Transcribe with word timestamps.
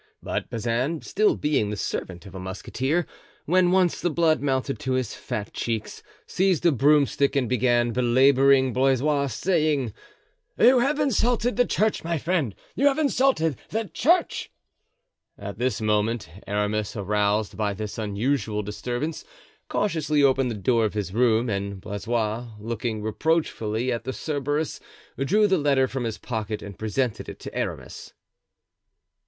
But 0.23 0.49
Bazin, 0.49 1.03
still 1.03 1.35
the 1.35 1.75
servant 1.75 2.25
of 2.25 2.33
a 2.33 2.39
musketeer, 2.39 3.05
when 3.45 3.69
once 3.69 4.01
the 4.01 4.09
blood 4.09 4.41
mounted 4.41 4.79
to 4.79 4.93
his 4.93 5.13
fat 5.13 5.53
cheeks, 5.53 6.01
seized 6.25 6.65
a 6.65 6.71
broomstick 6.71 7.35
and 7.35 7.47
began 7.47 7.91
belaboring 7.93 8.73
Blaisois, 8.73 9.27
saying: 9.27 9.93
"You 10.57 10.79
have 10.79 10.99
insulted 10.99 11.55
the 11.55 11.67
church, 11.67 12.03
my 12.03 12.17
friend, 12.17 12.55
you 12.73 12.87
have 12.87 12.97
insulted 12.97 13.57
the 13.69 13.91
church!" 13.93 14.49
At 15.37 15.59
this 15.59 15.79
moment 15.79 16.27
Aramis, 16.47 16.95
aroused 16.95 17.55
by 17.55 17.75
this 17.75 17.99
unusual 17.99 18.63
disturbance, 18.63 19.23
cautiously 19.69 20.23
opened 20.23 20.49
the 20.49 20.55
door 20.55 20.83
of 20.83 20.95
his 20.95 21.13
room; 21.13 21.47
and 21.47 21.79
Blaisois, 21.79 22.47
looking 22.59 23.03
reproachfully 23.03 23.91
at 23.91 24.05
the 24.05 24.13
Cerberus, 24.13 24.79
drew 25.19 25.45
the 25.45 25.59
letter 25.59 25.87
from 25.87 26.05
his 26.05 26.17
pocket 26.17 26.63
and 26.63 26.79
presented 26.79 27.29
it 27.29 27.37
to 27.41 27.53
Aramis. 27.55 28.13